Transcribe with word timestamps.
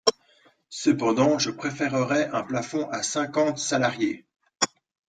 Cependant, 0.71 1.37
je 1.37 1.51
préférerais 1.51 2.27
un 2.29 2.41
plafond 2.41 2.89
à 2.89 3.03
cinquante 3.03 3.59
salariés. 3.59 4.25